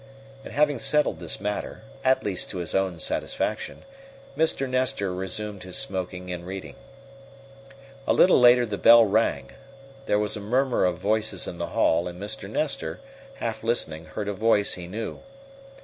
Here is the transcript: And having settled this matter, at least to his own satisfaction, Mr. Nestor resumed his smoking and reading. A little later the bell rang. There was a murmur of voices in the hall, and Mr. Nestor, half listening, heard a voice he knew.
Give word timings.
And 0.43 0.51
having 0.51 0.79
settled 0.79 1.19
this 1.19 1.39
matter, 1.39 1.83
at 2.03 2.23
least 2.23 2.49
to 2.49 2.57
his 2.57 2.73
own 2.73 2.97
satisfaction, 2.97 3.83
Mr. 4.35 4.67
Nestor 4.67 5.13
resumed 5.13 5.61
his 5.61 5.77
smoking 5.77 6.31
and 6.31 6.47
reading. 6.47 6.73
A 8.07 8.13
little 8.13 8.39
later 8.39 8.65
the 8.65 8.79
bell 8.79 9.05
rang. 9.05 9.51
There 10.07 10.17
was 10.17 10.35
a 10.35 10.39
murmur 10.39 10.85
of 10.85 10.97
voices 10.97 11.45
in 11.45 11.59
the 11.59 11.67
hall, 11.77 12.07
and 12.07 12.19
Mr. 12.19 12.49
Nestor, 12.49 12.99
half 13.35 13.63
listening, 13.63 14.05
heard 14.05 14.27
a 14.27 14.33
voice 14.33 14.73
he 14.73 14.87
knew. 14.87 15.19